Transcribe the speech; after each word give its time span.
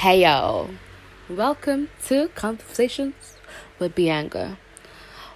Hey 0.00 0.22
yo, 0.22 0.70
welcome 1.28 1.90
to 2.06 2.28
Conversations 2.28 3.36
with 3.78 3.94
Bianca. 3.94 4.56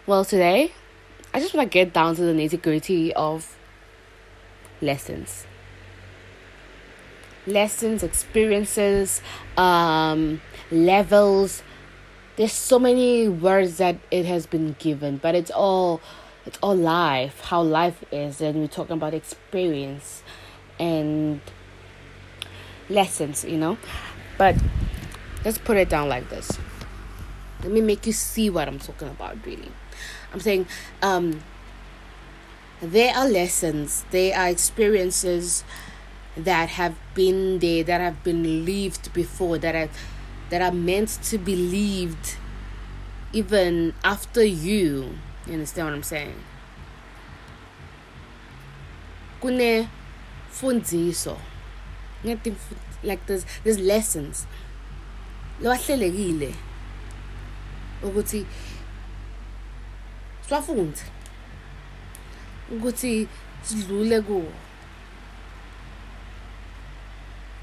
Well, 0.06 0.25
today 0.25 0.72
I 1.34 1.40
just 1.40 1.52
want 1.52 1.71
to 1.71 1.71
get 1.71 1.93
down 1.93 2.16
to 2.16 2.22
the 2.22 2.32
nitty 2.32 2.62
gritty 2.62 3.12
of 3.12 3.58
lessons. 4.80 5.45
Lessons, 7.46 8.03
experiences, 8.03 9.21
um, 9.58 10.40
levels. 10.71 11.62
There's 12.36 12.54
so 12.54 12.79
many 12.79 13.29
words 13.29 13.76
that 13.76 13.99
it 14.11 14.25
has 14.25 14.46
been 14.46 14.76
given, 14.79 15.18
but 15.18 15.35
it's 15.35 15.50
all 15.50 16.00
it's 16.46 16.58
all 16.62 16.75
life, 16.75 17.39
how 17.43 17.61
life 17.61 18.03
is, 18.11 18.40
and 18.40 18.61
we're 18.61 18.68
talking 18.68 18.96
about 18.96 19.12
experience 19.12 20.22
and 20.79 21.43
lessons, 22.89 23.44
you 23.44 23.58
know. 23.58 23.76
But 24.36 24.56
let's 25.44 25.58
put 25.58 25.76
it 25.76 25.88
down 25.88 26.08
like 26.08 26.29
this. 26.29 26.58
Let 27.62 27.72
me 27.72 27.80
make 27.80 28.06
you 28.06 28.12
see 28.12 28.50
what 28.50 28.68
I'm 28.68 28.79
talking 28.79 29.08
about, 29.08 29.38
really. 29.46 29.70
I'm 30.32 30.40
saying 30.40 30.66
um, 31.02 31.43
there 32.80 33.14
are 33.14 33.28
lessons, 33.28 34.05
there 34.10 34.36
are 34.36 34.48
experiences 34.48 35.64
that 36.36 36.70
have 36.70 36.97
been 37.14 37.60
there, 37.60 37.84
that 37.84 38.00
have 38.00 38.22
been 38.24 38.64
lived 38.64 39.12
before, 39.12 39.58
that 39.58 39.74
are 39.74 39.88
that 40.50 40.60
are 40.60 40.72
meant 40.72 41.08
to 41.22 41.38
be 41.38 41.56
lived 41.56 42.36
even 43.32 43.94
after 44.05 44.44
you. 44.44 45.16
You 45.46 45.55
understand 45.55 45.86
what 45.88 45.94
I'm 45.94 46.02
saying? 46.02 46.34
Kune 49.41 49.88
fundiso. 50.50 51.38
Like 52.25 53.27
there's 53.27 53.47
there's 53.64 53.78
lessons. 53.78 54.47
Lawahlelekile 55.62 56.55
ukuthi 58.03 58.47
siwafunde 60.48 61.00
ukuthi 62.72 63.28
sidlule 63.62 64.20
kuwo. 64.20 64.53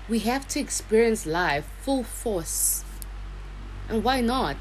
We 0.09 0.19
have 0.19 0.47
to 0.47 0.59
experience 0.59 1.25
life 1.25 1.65
full 1.81 2.03
force. 2.03 2.83
And 3.89 4.03
why 4.03 4.21
not? 4.21 4.57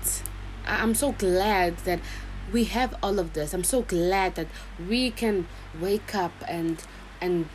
I'm 0.66 0.94
so 0.94 1.12
glad 1.12 1.76
that 1.78 2.00
we 2.52 2.64
have 2.64 2.94
all 3.02 3.18
of 3.18 3.32
this. 3.32 3.54
I'm 3.54 3.64
so 3.64 3.82
glad 3.82 4.34
that 4.34 4.46
we 4.88 5.10
can 5.10 5.46
wake 5.80 6.14
up 6.14 6.32
and 6.48 6.82
and 7.20 7.46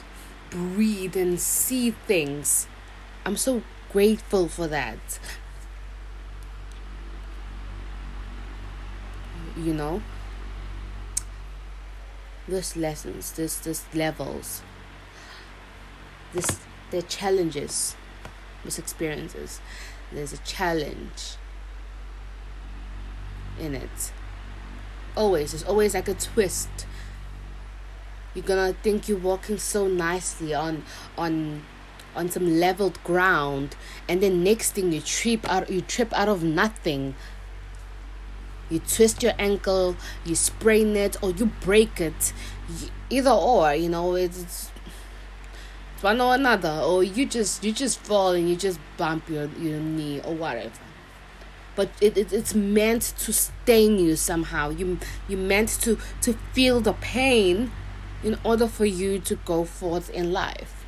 breathe 0.49 1.15
and 1.15 1.39
see 1.39 1.91
things. 1.91 2.67
I'm 3.25 3.37
so 3.37 3.63
grateful 3.91 4.47
for 4.47 4.67
that. 4.67 5.19
You 9.57 9.73
know? 9.73 10.01
This 12.47 12.75
lessons 12.75 13.31
this 13.31 13.57
this 13.57 13.85
levels. 13.95 14.61
This 16.33 16.59
the 16.91 17.01
challenges 17.01 17.95
this 18.63 18.77
experiences. 18.77 19.59
There's 20.11 20.33
a 20.33 20.37
challenge 20.39 21.37
in 23.59 23.73
it. 23.73 24.11
Always 25.15 25.51
there's 25.53 25.63
always 25.63 25.95
like 25.95 26.07
a 26.07 26.13
twist 26.13 26.85
you're 28.35 28.45
gonna 28.45 28.73
think 28.83 29.09
you're 29.09 29.17
walking 29.17 29.57
so 29.57 29.87
nicely 29.87 30.53
on 30.53 30.83
on 31.17 31.63
on 32.15 32.29
some 32.29 32.59
leveled 32.59 33.03
ground 33.03 33.75
and 34.07 34.21
then 34.21 34.43
next 34.43 34.71
thing 34.73 34.91
you 34.91 35.01
trip 35.01 35.49
out 35.49 35.69
you 35.69 35.81
trip 35.81 36.13
out 36.13 36.29
of 36.29 36.43
nothing 36.43 37.15
you 38.69 38.79
twist 38.79 39.21
your 39.21 39.33
ankle, 39.37 39.95
you 40.25 40.33
sprain 40.33 40.95
it, 40.95 41.21
or 41.21 41.29
you 41.31 41.51
break 41.61 42.01
it. 42.01 42.33
Either 43.11 43.29
or, 43.29 43.75
you 43.75 43.89
know, 43.89 44.15
it's, 44.15 44.71
one 46.01 46.21
or 46.21 46.35
another, 46.35 46.81
or 46.85 47.03
you 47.03 47.25
just 47.25 47.63
you 47.63 47.71
just 47.71 47.99
fall 47.99 48.33
and 48.33 48.47
you 48.49 48.55
just 48.55 48.79
bump 48.97 49.27
your 49.29 49.49
your 49.59 49.79
knee 49.79 50.21
or 50.21 50.35
whatever. 50.35 50.71
But 51.75 51.89
it, 51.99 52.17
it 52.17 52.31
it's 52.31 52.53
meant 52.53 53.13
to 53.19 53.33
stain 53.33 53.97
you 53.97 54.15
somehow. 54.15 54.69
You 54.69 54.99
you 55.27 55.37
meant 55.37 55.69
to 55.81 55.97
to 56.21 56.33
feel 56.53 56.79
the 56.79 56.93
pain 56.93 57.71
in 58.25 58.37
order 58.43 58.67
for 58.67 58.85
you 58.85 59.19
to 59.19 59.35
go 59.45 59.63
forth 59.63 60.09
in 60.09 60.33
life. 60.33 60.85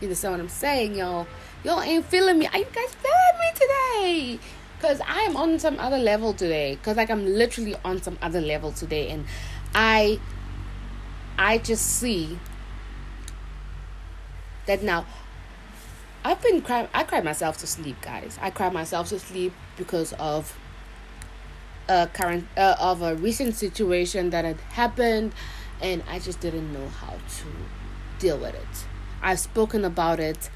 You 0.00 0.08
understand 0.08 0.34
what 0.34 0.40
I'm 0.40 0.48
saying, 0.50 0.96
y'all? 0.96 1.26
Y'all 1.64 1.80
ain't 1.80 2.04
feeling 2.04 2.38
me. 2.38 2.46
Are 2.48 2.58
you 2.58 2.66
guys 2.66 2.94
feeling 2.94 3.38
me 3.40 3.52
today? 3.54 4.38
because 4.84 5.00
I 5.06 5.20
am 5.20 5.34
on 5.38 5.58
some 5.58 5.78
other 5.80 5.96
level 5.96 6.34
today. 6.34 6.74
Because 6.74 6.98
like 6.98 7.08
I'm 7.08 7.24
literally 7.24 7.74
on 7.86 8.02
some 8.02 8.18
other 8.20 8.40
level 8.40 8.70
today, 8.70 9.08
and 9.08 9.24
I, 9.74 10.20
I 11.38 11.56
just 11.58 11.86
see 11.86 12.38
that 14.66 14.82
now. 14.82 15.06
I've 16.22 16.42
been 16.42 16.60
crying. 16.60 16.88
I 16.92 17.04
cried 17.04 17.24
myself 17.24 17.56
to 17.58 17.66
sleep, 17.66 17.96
guys. 18.02 18.38
I 18.42 18.50
cried 18.50 18.74
myself 18.74 19.08
to 19.08 19.18
sleep 19.18 19.54
because 19.76 20.12
of 20.14 20.58
a 21.88 22.06
current 22.06 22.46
uh, 22.56 22.76
of 22.78 23.00
a 23.00 23.14
recent 23.14 23.54
situation 23.54 24.30
that 24.30 24.44
had 24.44 24.60
happened, 24.72 25.32
and 25.80 26.02
I 26.08 26.18
just 26.18 26.40
didn't 26.40 26.72
know 26.72 26.88
how 26.88 27.12
to 27.12 27.46
deal 28.18 28.38
with 28.38 28.54
it. 28.54 28.86
I've 29.22 29.40
spoken 29.40 29.84
about 29.84 30.20
it 30.20 30.50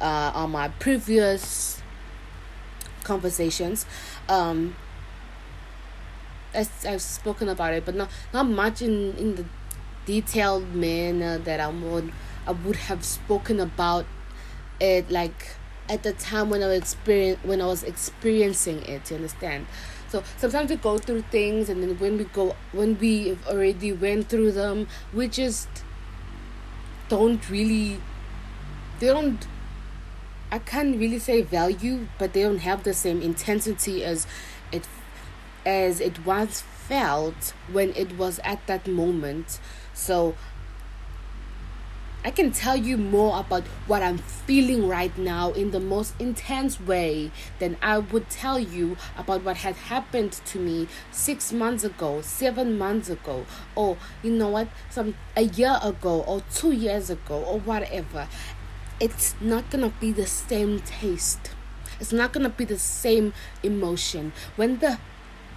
uh, 0.00 0.32
on 0.34 0.50
my 0.50 0.68
previous 0.68 1.82
conversations. 3.04 3.86
Um, 4.28 4.76
I've 6.54 7.02
spoken 7.02 7.48
about 7.48 7.74
it, 7.74 7.84
but 7.84 7.94
not 7.94 8.10
not 8.32 8.48
much 8.48 8.80
in 8.80 9.14
in 9.16 9.34
the 9.34 9.44
detailed 10.06 10.74
manner 10.74 11.38
that 11.38 11.60
I 11.60 11.68
would 11.68 12.12
I 12.46 12.52
would 12.52 12.76
have 12.76 13.04
spoken 13.04 13.60
about 13.60 14.06
it 14.80 15.10
like 15.10 15.56
at 15.88 16.02
the 16.02 16.12
time 16.12 16.50
when 16.50 16.62
I 16.62 16.68
was 16.68 16.78
experience 16.78 17.40
when 17.44 17.60
I 17.60 17.66
was 17.66 17.82
experiencing 17.82 18.82
it. 18.84 19.10
You 19.10 19.16
understand? 19.16 19.66
So 20.16 20.48
sometimes 20.48 20.70
we 20.70 20.76
go 20.76 20.98
through 20.98 21.22
things, 21.30 21.68
and 21.68 21.82
then 21.82 21.98
when 21.98 22.18
we 22.18 22.24
go 22.24 22.56
when 22.72 22.98
we 22.98 23.36
already 23.46 23.92
went 23.92 24.28
through 24.28 24.52
them, 24.52 24.88
we 25.12 25.28
just 25.28 25.68
don't 27.08 27.48
really 27.50 28.00
they 28.98 29.06
don't 29.06 29.46
I 30.50 30.58
can't 30.58 30.96
really 30.98 31.18
say 31.18 31.42
value, 31.42 32.08
but 32.18 32.32
they 32.32 32.42
don't 32.42 32.58
have 32.58 32.84
the 32.84 32.94
same 32.94 33.20
intensity 33.20 34.04
as 34.04 34.26
it 34.72 34.86
as 35.64 36.00
it 36.00 36.24
once 36.24 36.60
felt 36.60 37.52
when 37.70 37.92
it 37.96 38.16
was 38.16 38.38
at 38.44 38.66
that 38.66 38.86
moment. 38.86 39.58
So 39.92 40.36
I 42.26 42.32
can 42.32 42.50
tell 42.50 42.74
you 42.76 42.96
more 42.96 43.38
about 43.38 43.62
what 43.86 44.02
I'm 44.02 44.18
feeling 44.18 44.88
right 44.88 45.16
now 45.16 45.52
in 45.52 45.70
the 45.70 45.78
most 45.78 46.12
intense 46.18 46.80
way 46.80 47.30
than 47.60 47.76
I 47.80 47.98
would 47.98 48.28
tell 48.28 48.58
you 48.58 48.96
about 49.16 49.44
what 49.44 49.58
had 49.58 49.76
happened 49.76 50.32
to 50.32 50.58
me 50.58 50.88
six 51.12 51.52
months 51.52 51.84
ago, 51.84 52.22
seven 52.22 52.76
months 52.76 53.08
ago, 53.08 53.46
or 53.76 53.96
you 54.24 54.32
know 54.32 54.48
what, 54.48 54.66
some 54.90 55.14
a 55.36 55.42
year 55.42 55.78
ago, 55.80 56.22
or 56.22 56.42
two 56.52 56.72
years 56.72 57.10
ago, 57.10 57.44
or 57.44 57.60
whatever. 57.60 58.26
It's 58.98 59.36
not 59.40 59.70
gonna 59.70 59.92
be 60.00 60.10
the 60.10 60.26
same 60.26 60.80
taste. 60.80 61.52
It's 62.00 62.12
not 62.12 62.32
gonna 62.32 62.48
be 62.48 62.64
the 62.64 62.80
same 62.80 63.34
emotion. 63.62 64.32
When 64.56 64.80
the 64.80 64.98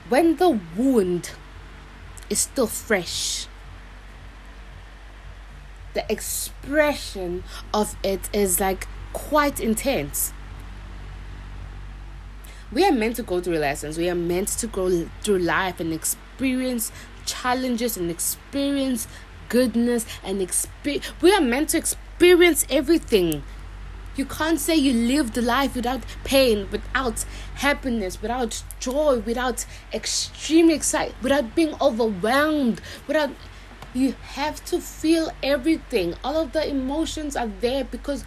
when 0.08 0.36
the 0.36 0.60
wound 0.78 1.32
is 2.30 2.42
still 2.42 2.68
fresh 2.68 3.49
the 5.94 6.12
expression 6.12 7.44
of 7.74 7.96
it 8.04 8.30
is 8.34 8.60
like 8.60 8.88
quite 9.14 9.60
intense 9.60 10.34
we 12.72 12.86
are 12.86 12.92
meant 12.92 13.16
to 13.16 13.24
go 13.24 13.42
through 13.42 13.58
lessons 13.58 13.98
we 13.98 14.10
are 14.10 14.16
meant 14.16 14.48
to 14.48 14.68
go 14.68 15.08
through 15.24 15.40
life 15.40 15.80
and 15.80 15.92
experience 15.92 16.92
challenges 17.26 17.98
and 17.98 18.12
experience 18.12 19.08
goodness 19.50 20.06
and 20.24 20.42
experience 20.42 21.06
we 21.22 21.34
are 21.34 21.42
meant 21.42 21.70
to 21.70 21.78
experience 21.78 22.06
experience 22.20 22.66
everything. 22.70 23.42
You 24.18 24.26
can't 24.26 24.60
say 24.60 24.76
you 24.76 24.92
lived 24.92 25.38
life 25.38 25.74
without 25.74 26.02
pain, 26.26 26.68
without 26.70 27.24
happiness, 27.56 28.22
without 28.22 28.62
joy, 28.82 29.20
without 29.20 29.66
extreme 29.94 30.70
excitement, 30.70 31.24
without 31.24 31.56
being 31.56 31.76
overwhelmed, 31.80 32.82
without 33.08 33.30
you 33.94 34.16
have 34.22 34.64
to 34.66 34.80
feel 34.80 35.32
everything 35.42 36.14
all 36.24 36.38
of 36.38 36.52
the 36.52 36.68
emotions 36.68 37.36
are 37.36 37.52
there 37.60 37.84
because 37.84 38.24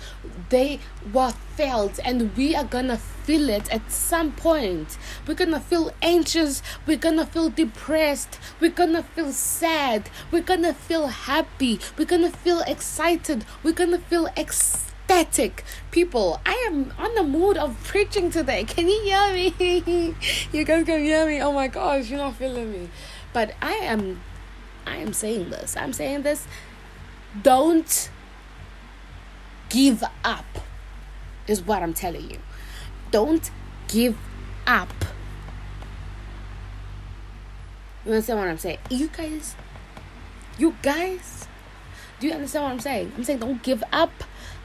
they 0.49 0.79
were 1.13 1.33
felt 1.57 1.99
and 2.05 2.35
we 2.37 2.55
are 2.55 2.65
gonna 2.65 2.97
feel 2.97 3.49
it 3.49 3.73
at 3.73 3.91
some 3.91 4.33
point 4.33 4.99
we're 5.27 5.35
gonna 5.35 5.61
feel 5.61 5.93
anxious 6.03 6.63
we're 6.87 6.97
gonna 6.97 7.27
feel 7.27 7.49
depressed 7.51 8.39
we're 8.61 8.71
gonna 8.71 9.03
feel 9.03 9.33
sad 9.33 10.09
we're 10.31 10.43
gonna 10.43 10.75
feel 10.75 11.07
happy 11.07 11.79
we're 11.99 12.05
gonna 12.05 12.31
feel 12.31 12.61
excited 12.67 13.45
we're 13.63 13.73
gonna 13.73 13.99
feel 13.99 14.27
ecstatic 14.37 14.93
people. 15.91 16.41
I 16.47 16.55
am 16.67 16.93
on 16.99 17.15
the 17.15 17.23
mood 17.23 17.59
of 17.59 17.77
preaching 17.85 18.31
today. 18.31 18.65
Can 18.73 18.89
you 18.89 19.03
hear 19.03 19.35
me? 19.35 20.15
you 20.53 20.65
guys 20.65 20.87
can 20.87 21.05
hear 21.05 21.27
me. 21.27 21.43
Oh 21.43 21.53
my 21.53 21.69
gosh, 21.69 22.09
you're 22.09 22.19
not 22.19 22.37
feeling 22.37 22.73
me. 22.73 22.89
But 23.35 23.55
I 23.61 23.73
am 23.73 24.21
I 24.87 24.97
am 24.97 25.13
saying 25.13 25.51
this. 25.51 25.77
I'm 25.77 25.93
saying 25.93 26.23
this. 26.23 26.47
Don't 27.43 28.11
give 29.69 30.05
up. 30.25 30.45
Is 31.47 31.63
what 31.63 31.83
I'm 31.83 31.95
telling 31.95 32.31
you. 32.31 32.39
Don't 33.11 33.51
give 33.89 34.17
up. 34.67 34.93
You 38.05 38.13
understand 38.13 38.39
what 38.41 38.49
I'm 38.49 38.59
saying? 38.59 38.79
You 38.91 39.09
guys, 39.09 39.55
you 40.59 40.75
guys, 40.83 41.47
do 42.19 42.27
you 42.27 42.33
understand 42.33 42.65
what 42.65 42.73
I'm 42.73 42.81
saying? 42.81 43.13
I'm 43.17 43.25
saying 43.25 43.39
don't 43.39 43.63
give 43.63 43.85
up. 43.93 44.11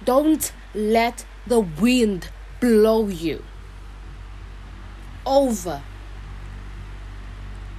Don't 0.04 0.52
let 0.74 1.26
the 1.46 1.60
wind 1.60 2.30
blow 2.60 3.08
you 3.08 3.44
over. 5.26 5.82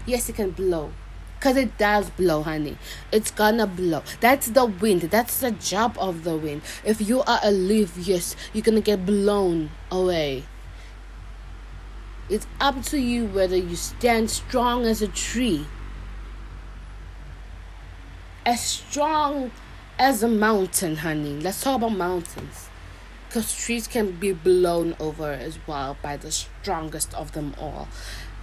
Yes, 0.06 0.29
it 0.29 0.37
can 0.37 0.50
blow. 0.50 0.93
Because 1.38 1.56
it 1.56 1.79
does 1.79 2.11
blow, 2.11 2.43
honey. 2.43 2.76
It's 3.12 3.31
gonna 3.31 3.67
blow. 3.67 4.02
That's 4.20 4.49
the 4.49 4.67
wind. 4.67 5.02
That's 5.02 5.38
the 5.38 5.52
job 5.52 5.96
of 5.99 6.25
the 6.25 6.37
wind. 6.37 6.62
If 6.85 7.00
you 7.00 7.23
are 7.23 7.38
a 7.44 7.52
leaf, 7.52 7.96
yes, 7.96 8.35
you're 8.52 8.64
gonna 8.64 8.81
get 8.81 9.06
blown 9.06 9.70
away. 9.90 10.44
It's 12.29 12.46
up 12.61 12.82
to 12.87 13.00
you 13.00 13.26
whether 13.26 13.56
you 13.56 13.76
stand 13.76 14.31
strong 14.31 14.85
as 14.85 15.00
a 15.00 15.08
tree, 15.08 15.67
as 18.44 18.61
strong 18.61 19.52
as 19.99 20.23
a 20.23 20.29
mountain, 20.29 20.96
honey. 20.96 21.40
Let's 21.40 21.62
talk 21.62 21.76
about 21.76 21.96
mountains. 21.96 22.69
Because 23.29 23.55
trees 23.55 23.87
can 23.87 24.12
be 24.12 24.32
blown 24.32 24.96
over 24.99 25.31
as 25.31 25.58
well 25.67 25.96
by 26.02 26.17
the 26.17 26.32
strongest 26.32 27.14
of 27.14 27.32
them 27.32 27.55
all. 27.58 27.88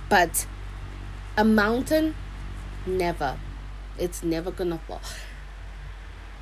But 0.09 0.45
a 1.38 1.44
mountain, 1.44 2.15
never. 2.87 3.37
It's 3.97 4.23
never 4.23 4.51
gonna 4.51 4.79
fall. 4.79 5.01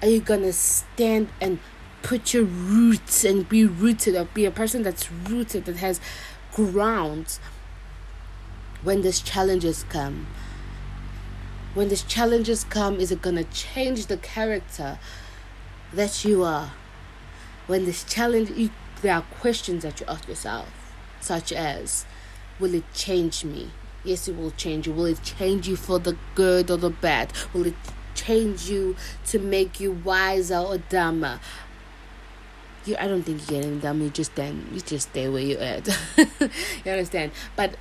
Are 0.02 0.08
you 0.08 0.20
gonna 0.20 0.54
stand 0.54 1.30
and 1.40 1.60
put 2.02 2.34
your 2.34 2.44
roots 2.44 3.24
and 3.24 3.48
be 3.48 3.66
rooted 3.66 4.16
or 4.16 4.26
be 4.26 4.46
a 4.46 4.52
person 4.52 4.84
that's 4.84 5.12
rooted 5.12 5.66
that 5.66 5.78
has 5.78 6.02
ground 6.54 7.40
when 8.82 9.02
these 9.02 9.22
challenges 9.22 9.86
come? 9.90 10.28
When 11.74 11.90
these 11.90 12.04
challenges 12.04 12.64
come, 12.66 13.00
is 13.00 13.12
it 13.12 13.24
to 13.24 13.44
change 13.46 14.06
the 14.06 14.18
character 14.18 15.00
that 15.94 16.24
you 16.24 16.44
are? 16.44 16.72
When 17.66 17.86
this 17.86 18.04
challenge, 18.04 18.52
you, 18.52 18.70
there 19.02 19.16
are 19.16 19.24
questions 19.40 19.84
that 19.84 20.00
you 20.00 20.06
ask 20.08 20.28
yourself, 20.28 20.68
such 21.20 21.52
as, 21.52 22.06
Will 22.60 22.76
it 22.76 22.84
change 22.94 23.44
me? 23.44 23.72
Yes, 24.04 24.28
it 24.28 24.38
will 24.38 24.52
change 24.52 24.88
you. 24.88 24.94
Will 24.94 25.06
it 25.06 25.22
change 25.24 25.68
you 25.68 25.76
for 25.76 26.00
the 26.00 26.18
good 26.36 26.70
or 26.70 26.78
the 26.78 26.90
bad? 26.90 27.32
Will 27.54 27.68
it 27.68 27.76
change 28.16 28.70
you 28.70 28.96
to 29.28 29.40
make 29.40 29.80
you 29.80 29.92
wiser 29.92 30.58
or 30.58 30.78
dumber? 30.78 31.40
you 32.86 32.96
I 33.00 33.08
don't 33.08 33.24
think 33.24 33.42
you 33.42 33.58
get 33.58 33.66
any 33.66 33.80
dumb. 33.80 34.02
You 34.02 34.10
just 34.10 34.36
then 34.36 34.68
you 34.72 34.82
just 34.82 35.10
stay 35.10 35.28
where 35.28 35.42
you're 35.42 35.62
at. 35.62 35.88
you 36.18 36.92
understand? 36.92 37.32
But 37.56 37.76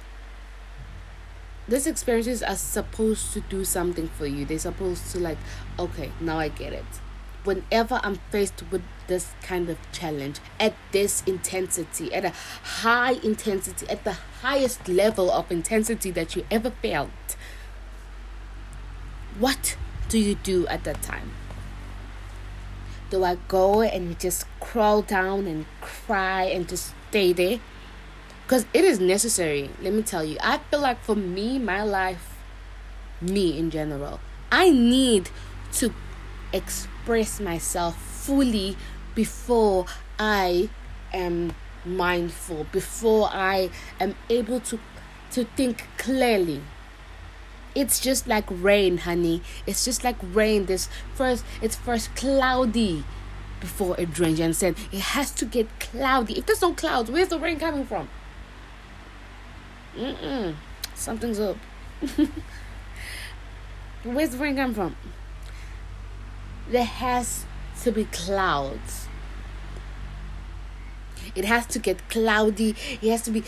these 1.69 1.87
experiences 1.87 2.43
are 2.43 2.57
supposed 2.57 3.33
to 3.33 3.41
do 3.41 3.65
something 3.65 4.09
for 4.09 4.27
you. 4.27 4.45
They're 4.45 4.59
supposed 4.59 5.11
to 5.13 5.19
like, 5.19 5.39
okay, 5.79 6.13
now 6.21 6.39
I 6.39 6.49
get 6.49 6.73
it. 6.73 6.85
Whenever 7.45 8.01
I'm 8.03 8.21
faced 8.31 8.63
with 8.71 8.83
this 9.09 9.33
kind 9.43 9.69
of 9.69 9.79
challenge 9.93 10.39
at 10.61 10.75
this 10.93 11.23
intensity, 11.27 12.15
at 12.15 12.25
a 12.25 12.31
high 12.31 13.13
intensity, 13.25 13.89
at 13.89 14.05
the 14.05 14.17
highest 14.43 14.89
level 14.89 15.31
of 15.31 15.51
intensity 15.51 16.11
that 16.13 16.37
you 16.37 16.47
ever 16.51 16.71
felt, 16.71 17.11
what 19.39 19.77
do 20.09 20.19
you 20.19 20.37
do 20.37 20.67
at 20.69 20.85
that 20.85 21.03
time? 21.03 21.33
do 23.13 23.23
I 23.25 23.37
go 23.47 23.83
and 23.83 24.19
just 24.19 24.47
crawl 24.59 25.03
down 25.03 25.47
and 25.47 25.67
cry 25.83 26.45
and 26.45 26.67
just 26.67 26.95
stay 27.11 27.35
there? 27.35 27.61
Because 28.45 28.65
it 28.73 28.85
is 28.85 28.99
necessary. 28.99 29.69
Let 29.83 29.93
me 29.93 30.03
tell 30.03 30.25
you, 30.25 30.39
I 30.43 30.59
feel 30.71 30.81
like 30.81 30.99
for 31.05 31.15
me, 31.15 31.59
my 31.59 31.83
life, 31.83 32.35
me 33.21 33.59
in 33.59 33.71
general, 33.71 34.19
I 34.51 34.71
need 34.71 35.29
to 35.75 35.93
express 36.53 37.41
myself 37.41 37.97
fully 37.97 38.77
before 39.15 39.87
I 40.19 40.71
am 41.13 41.55
mindful, 41.85 42.67
before 42.73 43.29
I 43.33 43.71
am 44.01 44.15
able 44.29 44.61
to 44.61 44.79
to 45.33 45.45
think 45.57 45.87
clearly 45.97 46.61
it's 47.75 48.01
just 48.01 48.27
like 48.27 48.45
rain, 48.49 48.99
honey. 48.99 49.43
It's 49.67 49.85
just 49.85 50.05
like 50.05 50.17
rain. 50.23 50.67
This 50.67 50.89
first, 51.15 51.45
it's 51.61 51.77
first 51.77 52.15
cloudy 52.15 53.05
before 53.61 53.99
it 53.99 54.19
rains. 54.19 54.39
You 54.39 54.45
understand? 54.47 54.77
It 54.93 55.01
has 55.01 55.31
to 55.33 55.45
get 55.45 55.69
cloudy. 55.81 56.39
If 56.39 56.47
there's 56.47 56.63
no 56.63 56.73
clouds, 56.75 57.11
where's 57.11 57.29
the 57.29 57.39
rain 57.39 57.59
coming 57.59 57.87
from? 57.87 58.09
Mm-mm. 59.97 60.55
Something's 60.95 61.41
up. 61.41 61.57
where's 64.05 64.31
the 64.31 64.39
rain 64.39 64.57
coming 64.57 64.75
from? 64.75 64.97
There 66.69 66.85
has 66.85 67.45
to 67.83 67.93
be 67.93 68.05
clouds. 68.05 69.09
It 71.35 71.45
has 71.45 71.67
to 71.67 71.79
get 71.79 72.09
cloudy. 72.09 72.75
It 73.01 73.11
has 73.11 73.23
to 73.23 73.31
be 73.31 73.45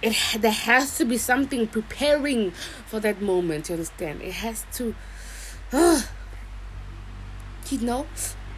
it 0.00 0.16
there 0.40 0.52
has 0.52 0.96
to 0.98 1.04
be 1.04 1.18
something 1.18 1.66
preparing 1.66 2.52
for 2.86 3.00
that 3.00 3.20
moment 3.20 3.68
you 3.68 3.74
understand 3.74 4.22
it 4.22 4.32
has 4.32 4.64
to 4.72 4.94
uh, 5.72 6.02
you 7.68 7.78
know 7.78 8.06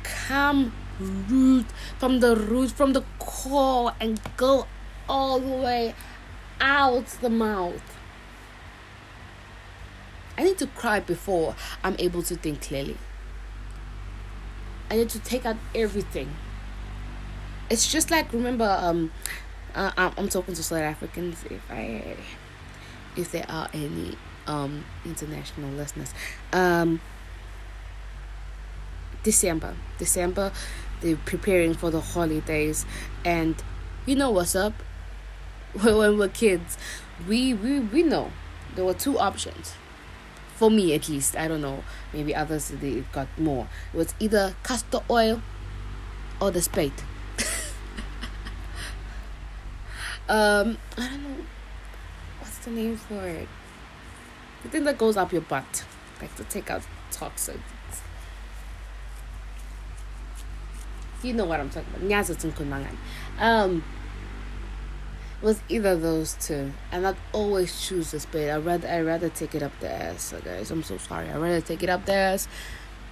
come 0.02 0.72
root 0.98 1.64
from 1.98 2.20
the 2.20 2.36
root 2.36 2.70
from 2.70 2.92
the 2.92 3.02
core 3.18 3.92
and 4.00 4.20
go 4.36 4.66
all 5.08 5.40
the 5.40 5.56
way 5.56 5.94
out 6.60 7.06
the 7.22 7.30
mouth 7.30 7.82
i 10.40 10.44
need 10.44 10.58
to 10.58 10.66
cry 10.66 10.98
before 10.98 11.54
i'm 11.84 11.96
able 11.98 12.22
to 12.22 12.34
think 12.34 12.60
clearly 12.62 12.96
i 14.90 14.96
need 14.96 15.08
to 15.08 15.18
take 15.20 15.44
out 15.44 15.56
everything 15.74 16.28
it's 17.68 17.90
just 17.90 18.10
like 18.10 18.32
remember 18.32 18.78
um 18.80 19.10
uh, 19.74 19.92
I'm 19.96 20.28
talking 20.28 20.54
to 20.54 20.62
South 20.62 20.80
Africans 20.80 21.44
if 21.48 21.70
I 21.70 22.16
if 23.16 23.32
there 23.32 23.46
are 23.48 23.68
any 23.72 24.16
um 24.46 24.84
international 25.04 25.70
listeners. 25.70 26.12
Um 26.52 27.00
December. 29.22 29.74
December 29.98 30.52
they're 31.00 31.16
preparing 31.16 31.74
for 31.74 31.90
the 31.90 32.00
holidays 32.00 32.84
and 33.24 33.54
you 34.06 34.16
know 34.16 34.30
what's 34.30 34.54
up? 34.54 34.74
when 35.80 36.18
we're 36.18 36.28
kids, 36.28 36.76
we 37.28 37.54
we 37.54 37.80
we 37.80 38.02
know 38.02 38.32
there 38.74 38.84
were 38.84 38.94
two 38.94 39.18
options. 39.18 39.74
For 40.60 40.70
me 40.70 40.92
at 40.92 41.08
least, 41.08 41.36
I 41.36 41.48
don't 41.48 41.62
know. 41.62 41.82
Maybe 42.12 42.34
others 42.34 42.68
they 42.68 43.02
got 43.12 43.28
more. 43.38 43.66
It 43.94 43.96
was 43.96 44.14
either 44.20 44.54
castor 44.62 45.00
oil 45.08 45.40
or 46.38 46.50
the 46.50 46.60
spade. 46.60 46.92
um 50.28 50.76
I 50.98 51.08
don't 51.08 51.22
know 51.22 51.46
what's 52.40 52.58
the 52.58 52.72
name 52.72 52.98
for 52.98 53.26
it. 53.26 53.48
The 54.62 54.68
thing 54.68 54.84
that 54.84 54.98
goes 54.98 55.16
up 55.16 55.32
your 55.32 55.40
butt, 55.40 55.86
like 56.20 56.36
to 56.36 56.44
take 56.44 56.70
out 56.70 56.82
toxins. 57.10 57.58
You 61.22 61.32
know 61.32 61.46
what 61.46 61.58
I'm 61.58 61.70
talking 61.70 61.88
about. 61.94 62.04
Um 63.38 63.82
was 65.42 65.62
either 65.68 65.96
those 65.96 66.34
two, 66.40 66.72
and 66.92 67.06
I'd 67.06 67.16
always 67.32 67.80
choose 67.80 68.10
the 68.10 68.20
spade. 68.20 68.50
I 68.50 68.58
rather 68.58 68.88
I 68.88 69.00
rather 69.00 69.28
take 69.28 69.54
it 69.54 69.62
up 69.62 69.72
the 69.80 69.90
ass, 69.90 70.34
guys. 70.44 70.70
I'm 70.70 70.82
so 70.82 70.98
sorry. 70.98 71.30
I 71.30 71.36
rather 71.36 71.60
take 71.60 71.82
it 71.82 71.88
up 71.88 72.04
the 72.04 72.14
ass 72.14 72.48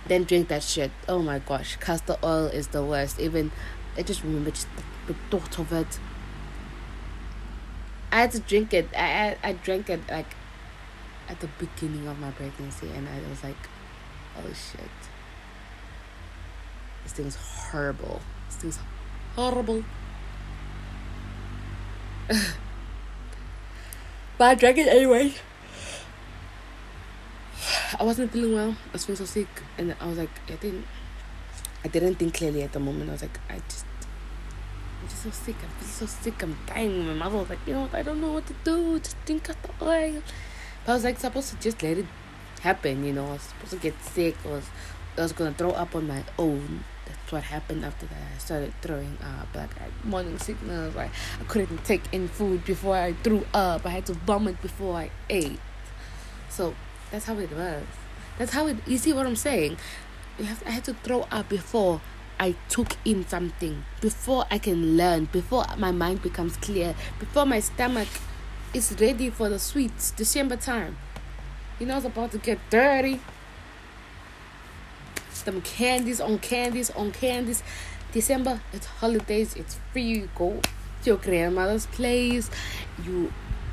than 0.07 0.25
drink 0.25 0.49
that 0.49 0.63
shit. 0.63 0.91
Oh 1.09 1.23
my 1.23 1.39
gosh, 1.39 1.77
castor 1.77 2.17
oil 2.23 2.47
is 2.47 2.69
the 2.69 2.85
worst. 2.85 3.19
Even 3.21 3.51
I 3.97 4.03
just 4.03 4.23
remember 4.23 4.51
just 4.51 4.69
the, 4.77 5.13
the 5.13 5.19
thought 5.31 5.59
of 5.59 5.73
it 5.73 5.99
I 8.11 8.21
had 8.23 8.33
to 8.33 8.41
drink 8.41 8.73
it. 8.73 8.89
I, 8.97 9.37
I 9.43 9.49
I 9.51 9.53
drank 9.53 9.91
it 9.91 10.01
like 10.11 10.35
at 11.29 11.41
the 11.41 11.49
beginning 11.59 12.07
of 12.07 12.19
my 12.19 12.31
pregnancy, 12.31 12.89
and 12.89 13.07
I 13.09 13.29
was 13.29 13.45
like, 13.45 13.69
"Oh 14.39 14.49
shit, 14.49 14.91
this 17.03 17.13
thing's 17.13 17.37
horrible. 17.37 18.21
This 18.47 18.57
thing's 18.57 18.79
horrible." 19.35 19.85
But 24.39 24.45
I 24.45 24.55
drank 24.55 24.79
it 24.79 24.89
anyway. 24.89 25.35
I 27.99 28.05
wasn't 28.05 28.33
feeling 28.33 28.55
well. 28.55 28.77
I 28.89 28.93
was 28.93 29.05
feeling 29.05 29.19
so 29.19 29.25
sick, 29.25 29.49
and 29.77 29.97
I 30.01 30.07
was 30.07 30.19
like, 30.19 30.31
I 30.49 30.57
didn't. 30.57 30.87
I 31.85 31.89
didn't 31.89 32.17
think 32.17 32.35
clearly 32.35 32.63
at 32.63 32.73
the 32.73 32.81
moment. 32.81 33.09
I 33.09 33.13
was 33.13 33.23
like, 33.23 33.39
I 33.49 33.61
just, 33.69 33.87
I'm 35.01 35.09
just 35.09 35.23
so 35.23 35.31
sick. 35.31 35.57
I 35.57 35.67
feel 35.81 35.89
so 35.89 36.07
sick. 36.07 36.43
I'm 36.43 36.57
dying. 36.67 37.07
My 37.07 37.15
mother 37.15 37.39
was 37.39 37.49
like, 37.49 37.61
you 37.67 37.73
know 37.73 37.83
what? 37.83 37.95
I 37.95 38.03
don't 38.03 38.21
know 38.21 38.33
what 38.33 38.47
to 38.49 38.55
do. 38.65 38.99
Just 38.99 39.17
drink 39.25 39.49
out 39.49 39.63
the 39.63 39.85
oil. 39.85 40.23
But 40.85 40.93
I 40.93 40.95
was 40.95 41.05
like 41.05 41.19
supposed 41.21 41.51
to 41.51 41.57
just 41.61 41.83
let 41.83 41.99
it 41.99 42.07
happen. 42.61 43.05
You 43.05 43.13
know, 43.13 43.29
I 43.29 43.33
was 43.35 43.43
supposed 43.43 43.71
to 43.71 43.79
get 43.79 43.95
sick. 44.03 44.37
I 44.45 44.49
was, 44.49 44.65
I 45.19 45.23
was 45.23 45.33
gonna 45.33 45.53
throw 45.53 45.71
up 45.71 45.95
on 45.95 46.07
my 46.07 46.23
own. 46.39 46.85
That's 47.07 47.33
what 47.33 47.43
happened 47.43 47.85
after 47.85 48.07
that. 48.07 48.17
I 48.35 48.39
started 48.39 48.73
throwing 48.81 49.19
uh, 49.23 49.43
up. 49.43 49.55
Like 49.55 49.77
I 49.81 49.85
had 49.85 50.05
morning 50.05 50.39
sickness. 50.39 50.95
Like 50.95 51.11
I 51.41 51.45
couldn't 51.45 51.85
take 51.85 52.03
in 52.13 52.29
food 52.29 52.65
before 52.65 52.97
I 52.97 53.15
threw 53.15 53.45
up. 53.53 53.85
I 53.85 53.91
had 53.91 54.07
to 54.07 54.15
vomit 54.15 54.61
before 54.63 54.97
I 54.97 55.11
ate. 55.29 55.61
So 56.49 56.75
that's 57.11 57.25
how 57.25 57.37
it 57.39 57.51
was. 57.51 57.85
That's 58.39 58.53
how 58.53 58.67
it. 58.67 58.77
You 58.87 58.99
see 58.99 59.13
what 59.13 59.27
I'm 59.27 59.37
saying? 59.37 59.77
You 60.39 60.45
have, 60.45 60.63
I 60.67 60.71
had 60.71 60.85
to 60.85 60.95
throw 60.95 61.27
up 61.31 61.49
before 61.49 62.01
I 62.41 62.55
took 62.69 62.97
in 63.05 63.27
something, 63.27 63.85
before 64.01 64.47
I 64.51 64.59
can 64.59 64.97
learn, 64.97 65.25
before 65.25 65.65
my 65.77 65.91
mind 65.91 66.23
becomes 66.23 66.57
clear, 66.57 66.95
before 67.19 67.45
my 67.45 67.59
stomach 67.59 68.07
is 68.73 68.95
ready 69.01 69.31
for 69.31 69.49
the 69.49 69.59
sweets. 69.59 70.13
December 70.13 70.57
time. 70.57 70.97
You 71.81 71.87
know, 71.87 71.97
it's 71.97 72.07
about 72.07 72.31
to 72.33 72.39
get 72.39 72.59
dirty. 72.71 73.21
Some 75.49 75.63
candies 75.63 76.21
on 76.21 76.41
candies 76.41 76.91
on 76.91 77.11
candies. 77.11 77.63
December, 78.13 78.61
it's 78.75 78.85
holidays, 78.85 79.57
it's 79.57 79.79
free. 79.91 80.03
You 80.03 80.29
go 80.35 80.61
to 80.61 81.07
your 81.07 81.17
grandmother's 81.17 81.87
place. 81.87 82.51
You 83.03 83.33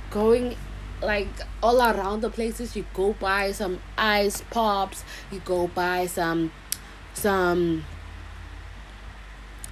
going 0.09 0.55
like 1.01 1.27
all 1.61 1.81
around 1.81 2.21
the 2.21 2.29
places 2.29 2.77
you 2.77 2.85
go 2.93 3.11
buy 3.11 3.51
some 3.51 3.81
ice 3.97 4.41
pops 4.49 5.03
you 5.29 5.41
go 5.41 5.67
buy 5.67 6.05
some 6.05 6.53
some 7.13 7.83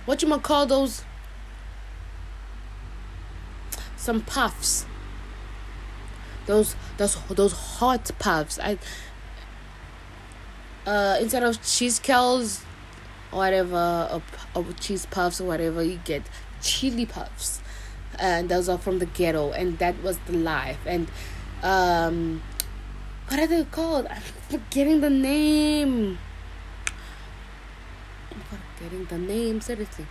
what 0.04 0.22
you 0.22 0.28
gonna 0.28 0.42
call 0.42 0.66
those 0.66 1.06
some 3.96 4.20
puffs 4.20 4.86
those 6.46 6.76
those 6.98 7.16
those 7.30 7.54
hot 7.54 8.12
puffs 8.20 8.60
i 8.60 8.78
uh 10.86 11.18
instead 11.20 11.44
of 11.44 11.62
cheese 11.64 12.00
curls 12.00 12.64
whatever 13.32 14.10
or, 14.12 14.22
or 14.56 14.66
cheese 14.80 15.06
puffs 15.08 15.42
or 15.42 15.46
whatever 15.46 15.84
you 15.84 16.00
get 16.04 16.22
chili 16.62 17.06
puffs. 17.06 17.62
And 18.20 18.48
those 18.48 18.70
are 18.70 18.78
from 18.78 19.00
the 19.00 19.08
ghetto 19.08 19.52
and 19.52 19.80
that 19.80 20.02
was 20.04 20.18
the 20.28 20.34
life. 20.34 20.80
And 20.86 21.10
um 21.64 22.42
what 23.28 23.40
are 23.40 23.48
they 23.48 23.64
called? 23.66 24.08
I'm 24.08 24.22
forgetting 24.50 25.02
the 25.02 25.10
name. 25.10 26.20
I'm 28.32 28.42
forgetting 28.52 29.06
the 29.06 29.18
name 29.18 29.62
seriously. 29.62 30.06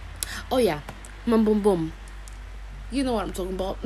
Oh 0.51 0.59
yeah. 0.59 0.81
Mum 1.27 1.45
boom 1.45 1.63
boom 1.63 1.93
you 2.93 3.03
know 3.03 3.15
what 3.15 3.25
i'm 3.25 3.33
talking 3.33 3.55
about 3.55 3.79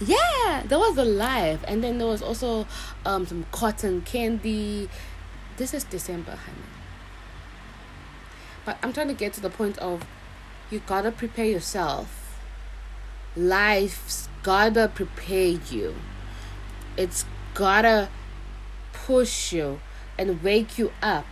yeah 0.00 0.62
that 0.66 0.78
was 0.78 0.94
the 0.94 1.04
life 1.04 1.60
and 1.66 1.82
then 1.82 1.98
there 1.98 2.06
was 2.06 2.22
also 2.22 2.66
um 3.04 3.26
some 3.26 3.44
cotton 3.50 4.00
candy 4.02 4.88
this 5.56 5.74
is 5.74 5.84
december 5.84 6.32
honey 6.32 6.58
but 8.64 8.78
i'm 8.82 8.92
trying 8.92 9.08
to 9.08 9.14
get 9.14 9.32
to 9.32 9.40
the 9.40 9.50
point 9.50 9.76
of 9.78 10.06
you 10.70 10.80
gotta 10.86 11.10
prepare 11.10 11.46
yourself 11.46 12.28
life's 13.38 14.28
gotta 14.42 14.88
prepare 14.88 15.58
you. 15.70 15.94
It's 16.96 17.24
gotta 17.54 18.08
push 18.92 19.52
you 19.52 19.80
and 20.18 20.42
wake 20.42 20.78
you 20.78 20.92
up. 21.02 21.26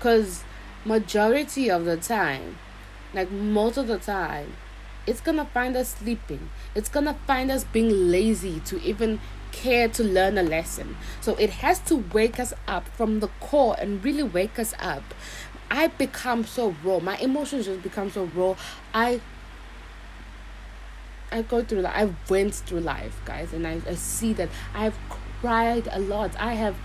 Cause 0.00 0.44
majority 0.84 1.70
of 1.70 1.84
the 1.84 1.96
time, 1.96 2.58
like 3.14 3.30
most 3.30 3.76
of 3.76 3.86
the 3.86 3.98
time, 3.98 4.54
it's 5.06 5.20
gonna 5.20 5.46
find 5.46 5.76
us 5.76 5.96
sleeping. 5.96 6.50
It's 6.74 6.88
gonna 6.88 7.16
find 7.26 7.50
us 7.50 7.64
being 7.64 8.10
lazy 8.10 8.60
to 8.60 8.80
even 8.82 9.20
care 9.50 9.88
to 9.88 10.02
learn 10.02 10.38
a 10.38 10.42
lesson. 10.42 10.96
So 11.20 11.34
it 11.36 11.50
has 11.50 11.78
to 11.80 11.96
wake 12.12 12.40
us 12.40 12.54
up 12.66 12.88
from 12.88 13.20
the 13.20 13.28
core 13.40 13.76
and 13.78 14.02
really 14.04 14.22
wake 14.22 14.58
us 14.58 14.74
up. 14.78 15.02
I 15.70 15.88
become 15.88 16.44
so 16.44 16.74
raw. 16.84 16.98
My 16.98 17.16
emotions 17.18 17.66
just 17.66 17.82
become 17.82 18.10
so 18.10 18.24
raw. 18.24 18.56
I 18.92 19.20
I 21.30 21.42
go 21.42 21.62
through 21.62 21.82
that. 21.82 21.96
I 21.96 22.10
went 22.28 22.54
through 22.54 22.80
life, 22.80 23.20
guys, 23.24 23.54
and 23.54 23.66
I, 23.66 23.80
I 23.88 23.94
see 23.94 24.34
that 24.34 24.50
I've 24.74 24.96
cried 25.40 25.88
a 25.90 25.98
lot. 25.98 26.32
I 26.38 26.54
have 26.54 26.76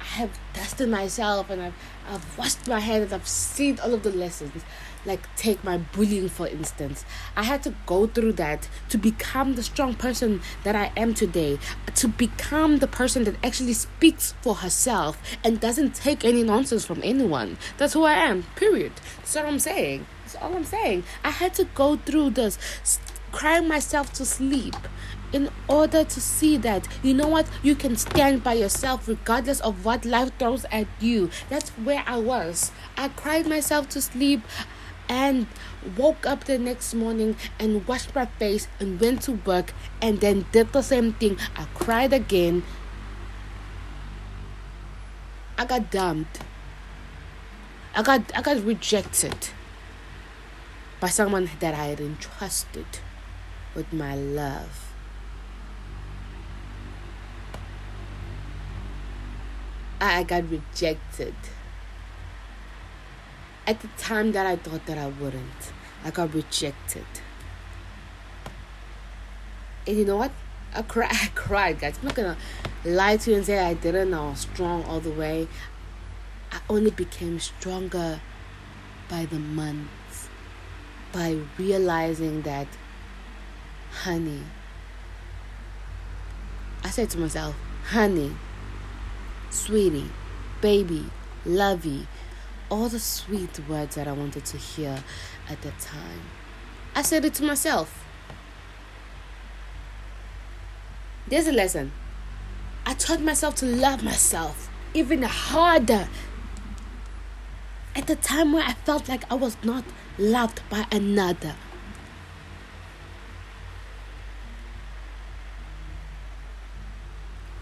I 0.00 0.04
have 0.04 0.38
tested 0.52 0.88
myself 0.88 1.50
and 1.50 1.62
I've 1.62 1.74
I've 2.08 2.38
washed 2.38 2.66
my 2.66 2.80
hands. 2.80 3.12
I've 3.12 3.28
seen 3.28 3.78
all 3.80 3.94
of 3.94 4.02
the 4.02 4.10
lessons. 4.10 4.64
Like 5.04 5.34
take 5.36 5.62
my 5.62 5.78
bullying 5.78 6.28
for 6.28 6.46
instance. 6.46 7.04
I 7.36 7.42
had 7.42 7.62
to 7.64 7.74
go 7.86 8.06
through 8.06 8.32
that 8.34 8.68
to 8.88 8.98
become 8.98 9.54
the 9.54 9.62
strong 9.62 9.94
person 9.94 10.40
that 10.62 10.74
I 10.74 10.92
am 10.96 11.14
today. 11.14 11.58
To 11.94 12.08
become 12.08 12.78
the 12.78 12.86
person 12.86 13.24
that 13.24 13.36
actually 13.44 13.74
speaks 13.74 14.34
for 14.42 14.56
herself 14.56 15.20
and 15.44 15.60
doesn't 15.60 15.94
take 15.94 16.24
any 16.24 16.42
nonsense 16.42 16.84
from 16.84 17.00
anyone. 17.02 17.58
That's 17.76 17.92
who 17.92 18.04
I 18.04 18.14
am. 18.14 18.44
Period. 18.56 18.92
That's 19.18 19.34
what 19.34 19.46
I'm 19.46 19.58
saying. 19.58 20.06
That's 20.22 20.36
all 20.36 20.56
I'm 20.56 20.64
saying. 20.64 21.04
I 21.22 21.30
had 21.30 21.54
to 21.54 21.64
go 21.74 21.96
through 21.96 22.30
this, 22.30 22.58
crying 23.32 23.68
myself 23.68 24.12
to 24.14 24.24
sleep 24.24 24.76
in 25.34 25.50
order 25.66 26.04
to 26.04 26.20
see 26.20 26.56
that 26.56 26.86
you 27.02 27.12
know 27.12 27.26
what 27.26 27.46
you 27.62 27.74
can 27.74 27.96
stand 27.96 28.44
by 28.44 28.52
yourself 28.52 29.08
regardless 29.08 29.60
of 29.60 29.84
what 29.84 30.04
life 30.04 30.30
throws 30.38 30.64
at 30.70 30.86
you 31.00 31.28
that's 31.48 31.70
where 31.70 32.04
i 32.06 32.16
was 32.16 32.70
i 32.96 33.08
cried 33.08 33.44
myself 33.44 33.88
to 33.88 34.00
sleep 34.00 34.40
and 35.08 35.46
woke 35.96 36.26
up 36.26 36.44
the 36.44 36.58
next 36.58 36.94
morning 36.94 37.36
and 37.58 37.86
washed 37.86 38.14
my 38.14 38.26
face 38.26 38.68
and 38.80 39.00
went 39.00 39.22
to 39.22 39.32
work 39.32 39.72
and 40.00 40.20
then 40.20 40.46
did 40.52 40.72
the 40.72 40.82
same 40.82 41.12
thing 41.14 41.36
i 41.56 41.64
cried 41.74 42.12
again 42.12 42.62
i 45.58 45.64
got 45.64 45.90
dumped 45.90 46.40
i 47.94 48.02
got 48.02 48.20
i 48.34 48.42
got 48.42 48.64
rejected 48.64 49.50
by 51.04 51.10
someone 51.10 51.50
that 51.60 51.74
I 51.74 51.84
had 51.88 52.00
entrusted 52.00 52.86
with 53.74 53.92
my 53.92 54.14
love. 54.14 54.90
I 60.00 60.22
got 60.22 60.48
rejected. 60.50 61.34
At 63.66 63.80
the 63.80 63.88
time 63.96 64.32
that 64.32 64.46
I 64.46 64.56
thought 64.56 64.84
that 64.86 64.98
I 64.98 65.06
wouldn't, 65.06 65.72
I 66.04 66.10
got 66.10 66.34
rejected. 66.34 67.06
And 69.86 69.96
you 69.96 70.04
know 70.04 70.16
what? 70.16 70.32
I 70.74 70.82
cried, 70.82 71.10
I 71.12 71.28
cried, 71.34 71.80
guys. 71.80 71.98
I'm 71.98 72.06
not 72.06 72.14
gonna 72.14 72.36
lie 72.84 73.16
to 73.16 73.30
you 73.30 73.36
and 73.36 73.46
say 73.46 73.58
I 73.58 73.74
didn't. 73.74 74.12
I 74.12 74.28
was 74.30 74.40
strong 74.40 74.84
all 74.84 75.00
the 75.00 75.10
way. 75.10 75.48
I 76.52 76.60
only 76.68 76.90
became 76.90 77.40
stronger 77.40 78.20
by 79.08 79.26
the 79.26 79.38
months, 79.38 80.28
by 81.12 81.38
realizing 81.58 82.42
that, 82.42 82.68
honey, 83.90 84.42
I 86.82 86.90
said 86.90 87.10
to 87.10 87.18
myself, 87.18 87.56
honey, 87.86 88.36
sweetie, 89.50 90.10
baby, 90.60 91.06
lovey, 91.44 92.06
all 92.70 92.88
the 92.88 92.98
sweet 92.98 93.60
words 93.68 93.94
that 93.96 94.08
I 94.08 94.12
wanted 94.12 94.44
to 94.46 94.56
hear 94.56 95.02
at 95.48 95.62
that 95.62 95.78
time. 95.78 96.20
I 96.94 97.02
said 97.02 97.24
it 97.24 97.34
to 97.34 97.44
myself. 97.44 98.04
There's 101.26 101.46
a 101.46 101.52
lesson. 101.52 101.92
I 102.86 102.94
taught 102.94 103.20
myself 103.20 103.54
to 103.56 103.66
love 103.66 104.02
myself 104.02 104.70
even 104.92 105.22
harder 105.22 106.08
at 107.96 108.06
the 108.06 108.16
time 108.16 108.52
where 108.52 108.64
I 108.64 108.72
felt 108.72 109.08
like 109.08 109.30
I 109.30 109.34
was 109.34 109.56
not 109.64 109.84
loved 110.18 110.62
by 110.70 110.86
another. 110.92 111.56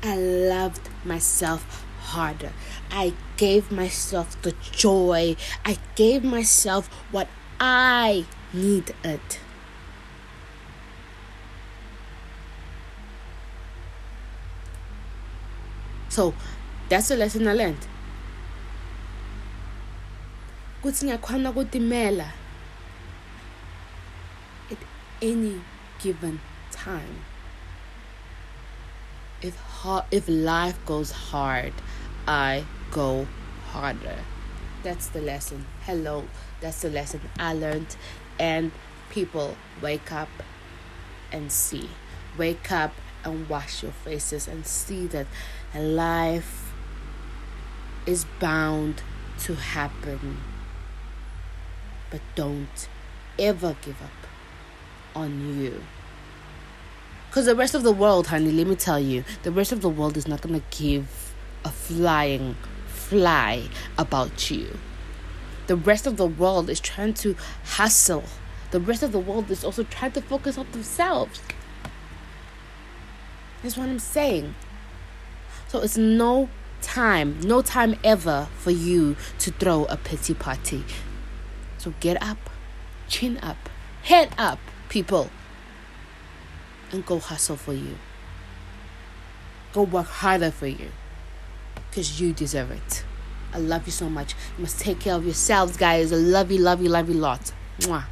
I 0.03 0.17
loved 0.17 0.89
myself 1.05 1.87
harder. 2.13 2.53
I 2.91 3.15
gave 3.37 3.73
myself 3.73 4.41
the 4.43 4.55
joy. 4.71 5.37
I 5.65 5.79
gave 5.95 6.23
myself 6.25 6.89
what 7.11 7.29
I 7.61 8.27
needed. 8.53 9.21
So 16.09 16.35
that's 16.89 17.11
a 17.11 17.17
lesson 17.17 17.49
I 17.49 17.55
learned. 17.55 17.87
Kuthi 20.83 21.07
ngiyakhona 21.07 21.51
ukutimela 21.53 22.33
any 25.23 25.61
given 26.01 26.41
time. 26.73 27.25
If 29.41 29.57
hard, 29.57 30.05
if 30.11 30.29
life 30.29 30.79
goes 30.85 31.11
hard, 31.13 31.73
I 32.27 32.65
go 32.91 33.27
harder. 33.71 34.19
That's 34.83 35.09
the 35.09 35.21
lesson. 35.21 35.67
Hello, 35.85 36.25
that's 36.61 36.83
the 36.83 36.91
lesson 36.91 37.21
I 37.39 37.55
learned. 37.55 37.97
And 38.39 38.73
people, 39.11 39.57
wake 39.81 40.13
up 40.13 40.29
and 41.31 41.51
see. 41.51 41.89
Wake 42.37 42.71
up 42.73 42.93
and 43.25 43.49
wash 43.49 43.83
your 43.83 43.93
faces 43.93 44.49
and 44.49 44.67
see 44.67 45.07
that 45.09 45.27
life 45.75 46.73
is 48.07 48.25
bound 48.41 49.03
to 49.41 49.55
happen. 49.55 50.39
But 52.11 52.21
don't 52.35 52.89
ever 53.39 53.77
give 53.83 54.01
up 54.03 54.11
on 55.15 55.61
you. 55.61 55.83
Because 57.29 57.47
the 57.47 57.57
rest 57.57 57.75
of 57.75 57.83
the 57.83 57.93
world, 57.93 58.27
honey, 58.27 58.51
let 58.53 58.67
me 58.67 58.77
tell 58.77 59.01
you, 59.01 59.25
the 59.43 59.51
rest 59.51 59.73
of 59.73 59.81
the 59.81 59.89
world 59.89 60.17
is 60.17 60.29
not 60.29 60.43
going 60.43 60.61
to 60.61 60.67
give 60.77 61.32
a 61.65 61.71
flying 61.71 62.57
fly 62.87 63.69
about 63.99 64.51
you. 64.51 64.79
The 65.67 65.77
rest 65.77 66.07
of 66.07 66.17
the 66.17 66.27
world 66.27 66.69
is 66.69 66.81
trying 66.81 67.15
to 67.15 67.37
hustle. 67.65 68.25
The 68.71 68.81
rest 68.81 69.03
of 69.03 69.13
the 69.13 69.21
world 69.21 69.51
is 69.51 69.65
also 69.65 69.85
trying 69.85 70.13
to 70.13 70.23
focus 70.23 70.59
on 70.59 70.67
themselves. 70.73 71.41
That's 73.63 73.77
what 73.77 73.89
I'm 73.89 73.99
saying. 73.99 74.55
So 75.69 75.81
it's 75.81 75.97
no 75.97 76.49
time, 76.81 77.41
no 77.41 77.63
time 77.63 77.97
ever 78.03 78.49
for 78.57 78.71
you 78.71 79.17
to 79.39 79.51
throw 79.53 79.85
a 79.85 79.97
pity 79.97 80.35
party. 80.35 80.85
So 81.79 81.95
get 82.01 82.21
up, 82.23 82.51
chin 83.09 83.39
up, 83.43 83.69
head 84.03 84.35
up, 84.37 84.59
people, 84.89 85.31
and 86.91 87.07
go 87.07 87.19
hustle 87.19 87.57
for 87.57 87.73
you. 87.73 87.97
Go 89.73 89.83
work 89.83 90.07
harder 90.07 90.51
for 90.51 90.67
you. 90.67 90.89
Because 91.93 92.19
you 92.19 92.33
deserve 92.33 92.71
it. 92.71 93.05
I 93.53 93.59
love 93.59 93.85
you 93.85 93.93
so 93.93 94.09
much. 94.09 94.35
You 94.57 94.63
must 94.63 94.81
take 94.81 95.01
care 95.01 95.15
of 95.15 95.27
yourselves, 95.27 95.77
guys. 95.77 96.11
I 96.11 96.17
love 96.17 96.51
you, 96.51 96.57
love 96.57 96.81
you, 96.81 96.89
love 96.89 97.11
you 97.11 97.17
lot. 97.17 97.53
Mwah. 97.81 98.05